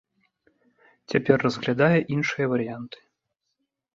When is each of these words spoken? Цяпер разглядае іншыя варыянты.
Цяпер 1.13 1.37
разглядае 1.47 1.99
іншыя 2.15 2.45
варыянты. 2.53 2.99